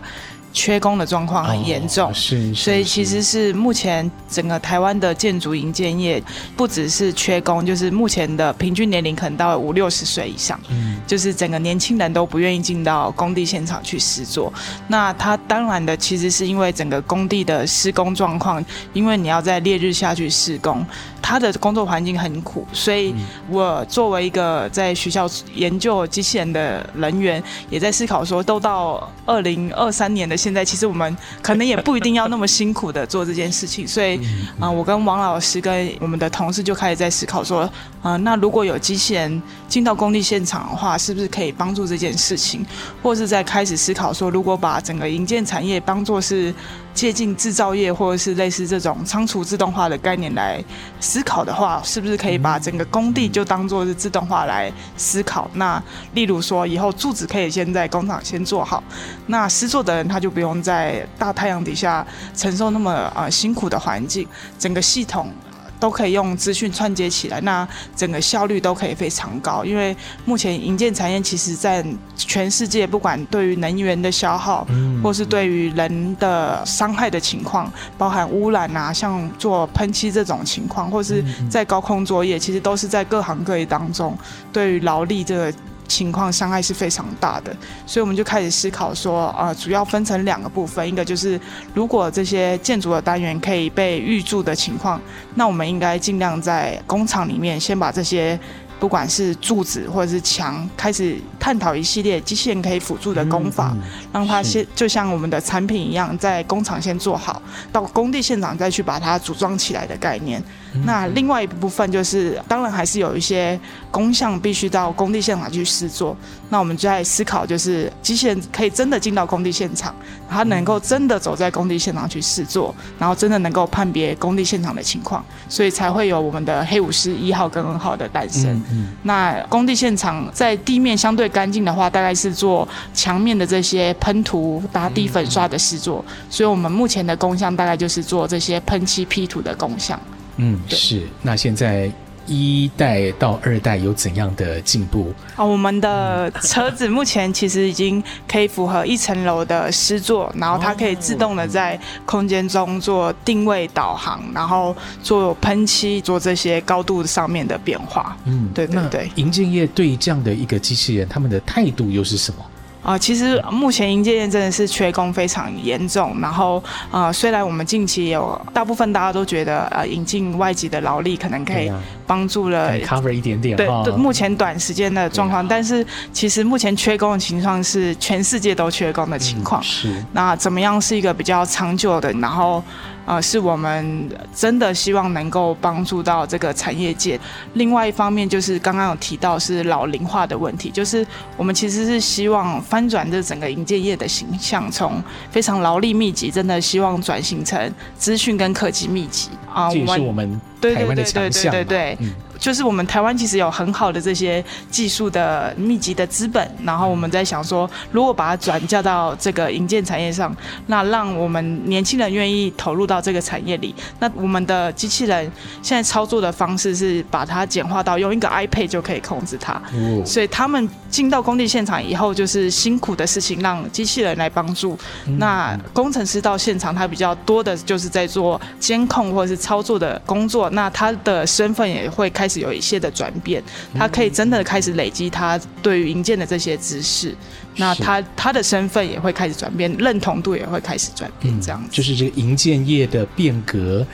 [0.53, 6.21] 缺工的状况很严重，哦，是，是，是，所以其实是目前整个台湾的建筑营建业
[6.57, 14.51] 不只是缺工，就是目前的平均年龄可能到五六十岁以上，嗯，就是整个年轻人都不愿意进到工地现场去施作。
[14.89, 20.85] 那他当然的其实是因为整个工地的施工状况，因为你要在烈日下去施工，
[21.21, 23.15] 他的工作环境很苦，所以
[23.49, 30.40] 我作为一个在学校研究机器人的人员，也在思考说，都到二零二三年的。
[30.41, 34.17] 现在其实我们可能也不一定要那么辛苦的做这件事情，所以
[34.59, 37.61] 啊、呃，我跟王老师跟我们的同事就开始在思考说，
[38.01, 42.65] 啊、呃，那如果有机器人进到工地现场的话，是不是可以帮助这件事情？
[43.03, 46.53] 或是在开始思考说，如果把整个营建产业当作是。
[46.93, 50.63] 接近制造业或者是类似这种仓储自动化的概念来
[50.99, 55.49] 思考的话，是不是可以把整个工地就当做是自动化来思考？
[55.53, 55.81] 那
[56.13, 58.83] 例如说，以后柱子可以先在工厂先做好，
[59.27, 64.27] 那施作的人他就不用在大太阳底下承受那么呃辛苦的环境，
[64.59, 65.31] 整个系统。
[65.81, 69.65] 都可以用资讯串接起来，那整个效率都可以非常高。
[69.65, 71.83] 因为目前营建产业其实在
[72.15, 74.67] 全世界，不管对于能源的消耗，
[75.03, 84.15] 或是对于人的伤害的情况，包含污染啊，像做喷漆这种情况，或是在高空作业，其实都是在各行各业当中
[84.53, 85.53] 对于劳力这个。
[85.91, 91.39] 情况伤害是非常大的，所以我们就开始思考说，呃，主要分成两个部分，一个就是
[91.73, 94.99] 如果这些建筑的单元可以被预住的情况，
[95.35, 98.39] 那我们应该尽量在工厂里面先把这些
[98.81, 107.39] 不管是柱子或者是墙，开始探讨一系列机器人可以辅助的工法，嗯嗯、让它先就像我们的产品一样，在工厂先做好，
[107.71, 110.43] 到工地现场再去把它组装起来的概念。
[110.73, 113.59] 嗯、那另外一部分就是，当然还是有一些
[113.91, 116.17] 工项必须到工地现场去试做。
[116.49, 119.93] 那我们就在思考，就是机器人可以真的进到工地现场，
[120.27, 128.59] 它能够真的走在工地现场去试做，然后真的能够判别工地现场的情况，所以才会有我们的黑武士一号跟二号的诞生。
[129.03, 136.03] 那工地现场在地面相对干净的话，大概是做墙面的这些喷涂、打底粉刷的施作。
[136.07, 139.99] 嗯、所以我们目前的工项大概就是做这些喷漆、P 图的工项。
[140.37, 141.07] 嗯，是。
[141.21, 141.91] 那现在
[142.27, 145.13] 一代到二代有怎样的进步？
[145.35, 158.15] 哦，我们的车子目前其实已经可以符合一层楼的施作，然后它可以自动的在空间中做定位导航，然后做喷漆，做这些高度上面的变化。
[158.25, 159.09] 嗯，对对对。
[159.15, 162.45] 银建业对这样的一个机器人，他们的态度又是什么？
[162.83, 166.19] 啊、呃，其实目前银建业真的是缺工非常严重。
[166.19, 171.71] 然后，呃，虽然我们近期有大部分大家都觉得，呃，引进外籍的劳力可能可以
[172.07, 175.43] 帮助了 cover 一点点，对，对，目前短时间的状况。
[175.43, 179.61] 啊、但是，其实目前缺工的情况是全世界都缺工的情况。
[179.61, 180.05] 嗯、是。
[180.13, 182.11] 那怎么样是一个比较长久的？
[182.13, 182.63] 然后。
[183.05, 187.19] 呃，是我们真的希望能够帮助到这个产业界。
[187.53, 199.69] 另外一方面，就是刚刚有提到是老龄化的问题，就是我们其实是希望翻转这整个营建业的形象，从非常劳力密集，真的希望转型成资讯跟科技密集啊。
[199.71, 201.51] 这也是我们台湾的强项。
[201.51, 201.97] 对对对。
[202.41, 210.35] 就是我们台湾其实有很好的这些技术的密集的资本，然后我们在想说，如果把它转嫁到这个营建产业上，
[210.65, 215.31] 那让我们年轻人愿意投入到这个产业里，那我们的机器人
[215.61, 219.61] 现在操作的方式是把它简化到用一个 iPad 就可以控制它，
[220.03, 224.75] 所以他们进到工地现场以后，就是辛苦的事情让机器人来帮助，
[225.19, 233.43] 那工程师到现场他比较多的就是在做监控或者是操作的工作，那他的身份也会开有一些的转变，
[233.75, 237.15] 他可以真的开始累积他对于银建的这些知识，
[237.57, 243.85] 那他他的身份也会开始转变，认同度也会开始转变，这样子、嗯、就是这个银建业的变革。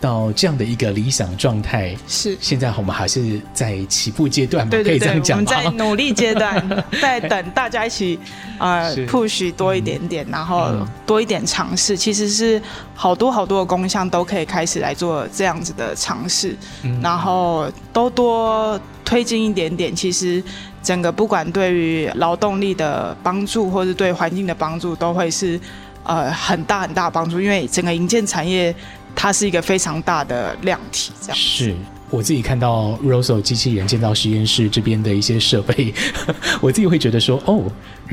[0.00, 4.70] 到这样的一个理想状态是，现在我们还是在起步阶段嘛？
[4.70, 5.38] 对对对，可以这样讲？
[5.38, 6.62] 我们在努力阶段，
[7.00, 8.18] 在等大家一起
[8.58, 10.70] 呃是 push 多一点点，嗯、然后
[11.06, 11.96] 多一点尝试。
[11.96, 12.60] 其实是
[12.94, 19.96] 好多好多的工项都可以开始来做这样子的尝试，嗯、然后都多推进一点点。
[19.96, 20.42] 其实
[20.82, 25.58] 整个不管对于劳动力的帮助，或是对环境的帮助，都会是
[26.02, 27.40] 呃很大很大的帮助。
[27.40, 28.74] 因为整个营建产业。
[29.14, 31.74] 它是一个非常大的量体，这样是。
[32.10, 35.92] 我自己看到 Rosso 机器人建造实验室这边的一些设备，
[36.60, 37.64] 我自己会觉得说，哦，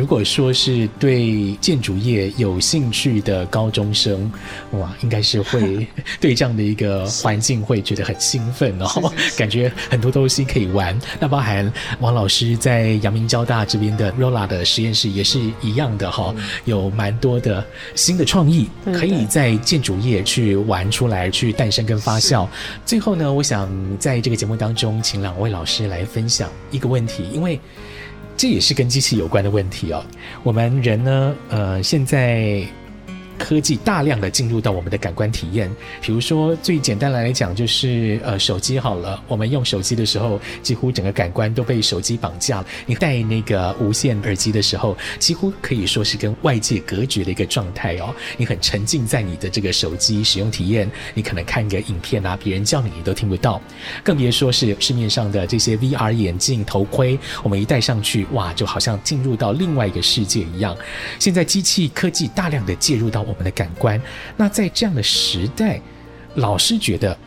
[0.01, 4.31] 如果说是对建筑业有兴趣的高中生，
[4.71, 5.85] 哇，应该是会
[6.19, 10.99] 对这样的一个环境会觉得很兴奋哦，感觉很多东西可以玩。
[11.19, 16.33] 那包含王老师在阳明交大这边的 Rolla 的实验室也是一样的哈，
[16.65, 22.47] 有蛮多的新的创意可以在建筑业去玩出来，去诞生跟发酵。
[22.87, 23.69] 最后呢，我想。
[23.99, 27.59] 在这个节目当中，请两位老师来分享一个问题，因为
[28.41, 30.03] 这也是跟机器有关的问题哦。
[30.41, 32.65] 我们人呢，呃，现在。
[33.43, 35.69] 科技大量的进入到我们的感官体验，
[36.01, 42.65] 比如说最简单来讲就是呃手机好了，我们用手机的时候，几乎整个感官都被手机绑架了。
[42.85, 48.13] 你戴那个无线耳机的时候，几乎可以说是跟外界隔绝的一个状态哦。
[48.37, 53.59] 你很沉浸在你的这个手机使用体验，你可能看个影片啊，别人叫你你都听不到，
[54.03, 60.75] 更别说是市面上的这些 VR 眼镜头盔，我们一戴上去，哇，就好像进入到另外一个世界一样。
[61.19, 63.99] 现在机器科技大量的介入到我们的感官，
[64.35, 65.79] 那在这样的时代，
[66.35, 67.17] 老师觉得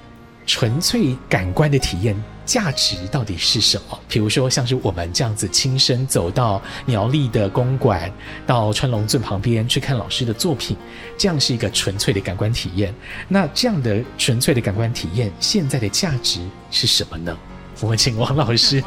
[0.46, 3.98] 纯粹感官的体验价值到底是什么？
[4.06, 8.12] 比如说，像是我们这样子亲身走到苗栗的公馆，
[8.46, 10.76] 到川龙镇旁边去看老师的作品，
[11.16, 12.94] 这样是一个纯粹的感官体验。
[13.26, 16.40] 那这样的纯粹的感官体验，现在的价值
[16.70, 17.34] 是什么呢？
[17.80, 18.84] 我们请王老师。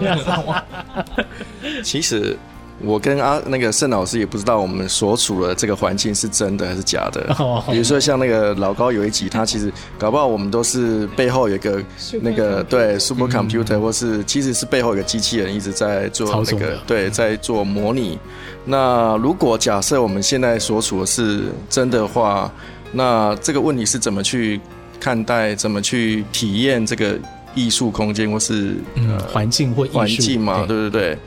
[1.84, 2.38] 其实。
[2.80, 7.36] 我跟阿那个盛老师也不知道我们所处的这个环境是真的还是假的。
[7.70, 11.84] 比如说像那个老高有一集，他其实搞不好我们都是背后有一个
[12.22, 18.20] 那个对 super computer，或是其实是背后有个机器人一直在做那个对在做模拟。
[18.66, 22.52] 那如果假设我们现在所处的是真的话，
[22.92, 24.62] 那这个问题是怎么去
[25.00, 25.56] 看待？
[25.56, 27.18] 怎么去体验这个？
[27.56, 31.18] 艺术空间或是嗯环境或环境嘛，对对对。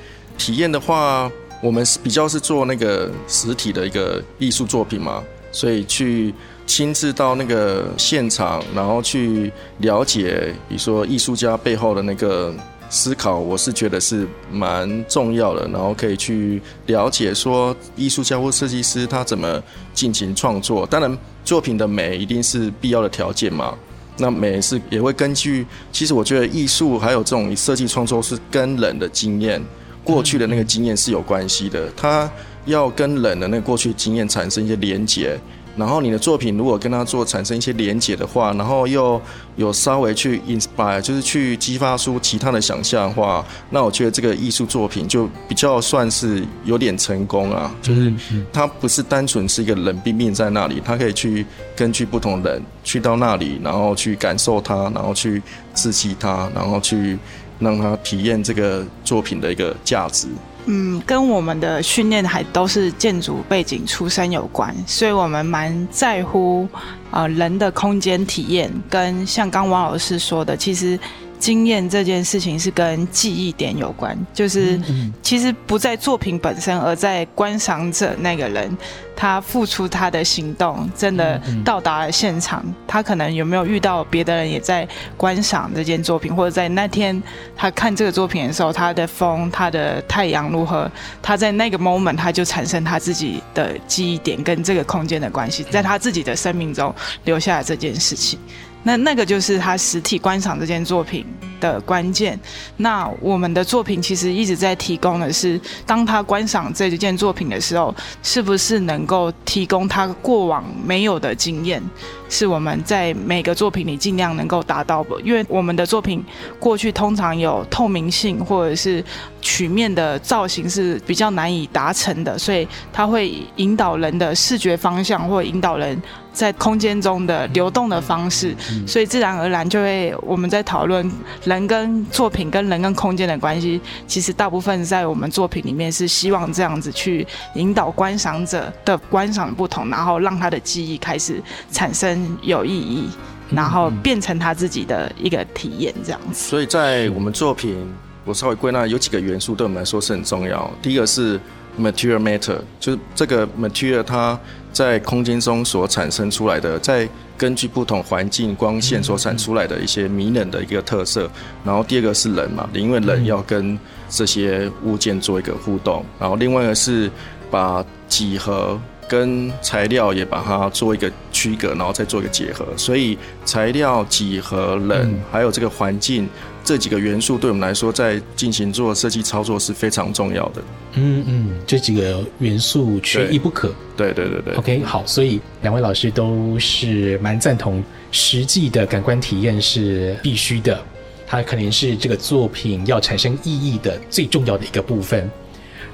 [0.41, 1.30] 体验的话，
[1.62, 5.22] 我们是比较是做那个实体的一个艺术作品嘛，
[5.53, 6.32] 所以去
[6.66, 12.55] 亲自到那个现场，然后去了解，比如说艺术家背后的那个。
[12.93, 19.62] 思考，我是觉得是蛮重要的，然后可以去了解说艺术家或设计师他怎么
[19.95, 20.84] 进行创作。
[20.84, 23.78] 当然，作品的美一定是必要的条件嘛。
[24.16, 29.62] 那美是也会根据，其实我觉得艺术还有这种设计创作是跟人的经验、
[30.05, 31.90] 过去的那个经验是有关系的。
[31.96, 32.30] 他
[32.66, 35.38] 要跟人的那个过去经验产生一些连结。
[35.76, 39.22] 然后你的作品如果跟他做产生一些连结的话，然后又
[39.55, 47.72] 有稍微去 inspire，就是去激发出其他的想象的话，那我觉得这个艺术作品就比较算是有点成功啊。
[47.80, 48.12] 就是
[48.53, 51.46] 它不是单纯是一个冷冰冰在那里，它可以去
[51.76, 55.40] 根据不同人去到那里，然后去感受它，然后去
[55.72, 57.16] 刺激它，然后去
[57.61, 60.26] 让他体验这个作品的一个价值。
[60.66, 66.68] 嗯，跟我们的训练还都是建筑背景出身有关，所以我们蛮在乎
[67.11, 70.98] 啊人的空间体验，跟像刚王老师说的，其实。
[71.41, 74.78] 经验这件事情是跟记忆点有关，就是
[75.22, 78.76] 其实不在作品本身，而在观赏者那个人，
[79.16, 84.86] 他付出他的行动，真的到达了现场，他可能有没有遇到别的人也在
[85.16, 87.20] 观赏这件作品，或者在那天
[87.57, 90.91] 他看这个作品的时候，他的风、他的太阳如何，
[91.22, 98.38] 他在那个 moment 他就产生他自己的记忆点跟这个空间的关系，在他自己的生命中留下了这件事情。
[98.82, 101.26] 那那个就是他实体观赏这件作品
[101.60, 102.38] 的关键。
[102.76, 111.82] 那我们的作品其实一直在提供的是，当他观赏这件作品的时候，是不是能够提供他过往没有的经验？
[112.30, 115.20] 是我们在每个作品里尽量能够达到的。
[115.22, 116.24] 因为我们的作品
[116.58, 119.04] 过去通常有透明性或者是
[119.42, 126.00] 曲面的造型是比较难以达成的，所以它会引导人的视觉方向，或引导人。
[126.32, 128.54] 在空间中的流动的方式，
[128.86, 131.10] 所以自然而然就会我们在讨论
[131.42, 133.80] 人跟作品跟人跟空间的关系。
[134.06, 143.08] 其实大部分在我们作品里面是希望这样子去引导观赏者的观赏不同，然后让他的记忆开始产生有意义，
[143.50, 146.48] 然后变成他自己的一个体验这样子。
[146.48, 147.76] 所以在我们作品，
[148.24, 150.70] 我稍微归纳有几个元素对我们来说是很重要。
[150.80, 151.38] 第一个是
[151.78, 154.38] material matter，就是这个 material 它。
[154.72, 157.06] 在空间中所产生出来的，在
[157.36, 161.28] 根据不同环境光线所产出来的一些迷人的一个特色。
[161.64, 163.76] 然后第二个是人嘛，因为人要跟
[164.08, 166.04] 这些物件做一个互动。
[166.20, 167.10] 然后另外一个是
[167.50, 168.80] 把几何
[169.11, 172.64] 跟材料也把它做一个区隔，然后再做一个结合。
[172.76, 176.28] 所以材料、几何、人还有这个环境。
[176.62, 180.62] 这几个元素对我们来说，在进行做设计操作是非常重要的。
[180.92, 183.74] 嗯嗯，这几个元素缺一不可。
[183.96, 184.54] 对对对对。
[184.54, 187.82] OK，好，所以两位老师都是蛮赞同，
[188.12, 190.80] 实际的感官体验是必须的，
[191.26, 195.28] 它可能是这个作品要产生意义的最重要的一个部分。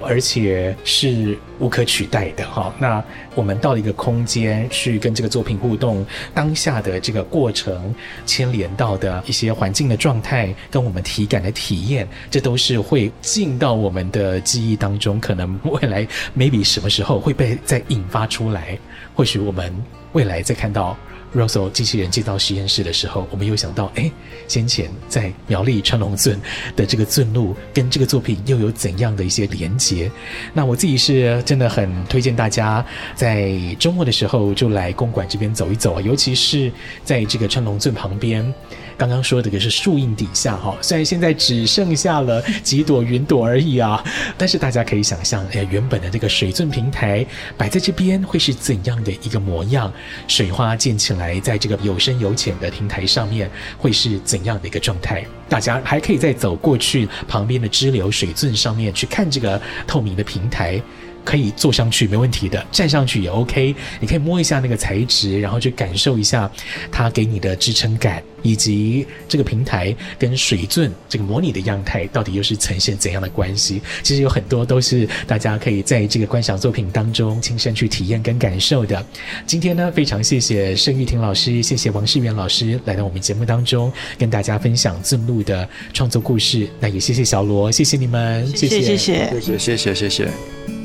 [0.01, 2.73] 而且是无可取代的哈。
[2.79, 3.03] 那
[3.35, 7.95] 我们到了一个空间去跟这个作品互动，当下的这个过程
[8.25, 15.21] 牵连到的一些环境的状态，跟我们体感的体验，这都是会进到我们的记忆当中。
[15.21, 18.79] 可能未来 maybe 什么时候会被再引发出来？
[19.15, 19.75] 或许我们
[20.13, 20.97] 未来再看到。
[21.35, 24.11] Rosso 机器人进到实验室的时候，我们又想到，哎，
[24.49, 26.41] 先前在苗栗川龙圳
[26.75, 30.11] 的这个圳路，跟这个作品又有怎样的一些连结？
[30.55, 36.73] 那我自己是真的很推荐大家在周末的时候就来公馆这边走一走啊，尤其是
[37.05, 38.55] 在这个川龙圳旁边。
[38.99, 44.03] 刚刚说的可是树荫底下哈，虽然现在只剩下了几朵云朵而已啊，
[44.39, 47.25] 但是大家可以想象，哎，原本的这个水圳平台
[47.57, 49.93] 摆在这边会是怎样的一个模样？
[50.27, 55.25] 水花溅起来，在这个有深有浅的平台上面会是怎样的一个状态？
[55.49, 60.81] 大家还可以再走过去旁边的支流水圳上面去看这个透明的平台。
[61.27, 63.75] 可以坐上去没问题的，站上去也 OK。
[64.01, 66.49] 你可以摸一下那个材质，然后去感受一下
[66.93, 73.83] 它给你的支撑感，以及这个平台跟水圳这个模拟的样态到底又是呈现怎样的关系。
[74.05, 79.05] 其实有很多都是大家可以在这个观赏作品当中亲身去体验跟感受的。
[79.47, 86.69] 今天呢，非常谢谢盛玉婷老师，谢谢王世元老师来到我们节目当中跟大家分享字幕的创作故事。
[86.79, 89.95] 那也谢谢小罗，谢谢你们，谢谢谢谢谢谢谢谢。
[89.97, 90.76] 谢谢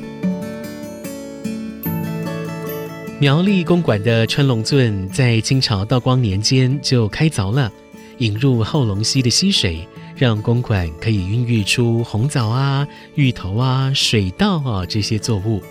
[3.22, 7.72] 苗栗公馆的穿龙圳在清朝道光年间就开凿了，
[8.18, 15.62] 引入后龙溪的溪水，让公馆可以孕育出红枣啊、芋头啊、水稻啊这些作物。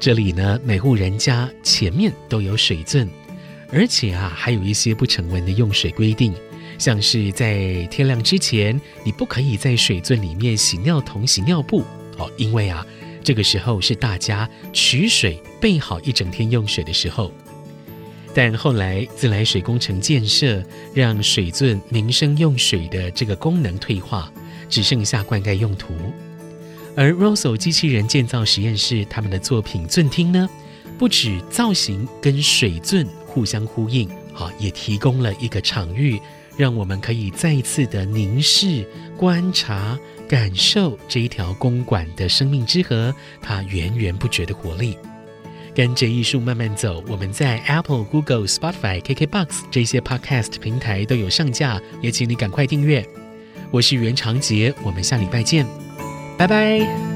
[0.00, 3.06] 这里呢，每户人家前面都有水圳，
[3.70, 6.32] 而且啊，还有一些不成文的用水规定，
[6.78, 11.84] 像是在天亮之前，你不可以在水圳里面洗尿桶、洗尿布
[12.16, 12.86] 哦，因为啊，
[13.22, 17.30] 这个时候是大家取水备好一整天用水的时候。
[18.32, 20.62] 但后来自来水工程建设，
[20.94, 24.32] 让水圳民生用水的这个功能退化，
[24.68, 25.92] 只剩下灌溉用途。
[26.96, 30.48] 而 Rosso 机器人建造实验室他们的作品圳厅呢，
[30.96, 36.20] 不止造型跟水圳互相呼应，啊，也提供了一个场域，
[36.56, 38.86] 让我们可以再一次的凝视、
[39.16, 39.98] 观察、
[40.28, 44.96] 感受这一条公馆的生命之河，它源源不绝的活力。
[45.80, 53.02] 跟着艺术慢慢走，我们在 Apple、Google、Spotify、KKBox 这些 Podcast 平台都有上架，也请你赶快订阅。
[53.70, 55.66] 我是袁长杰，我们下礼拜见。
[56.36, 57.09] 拜拜。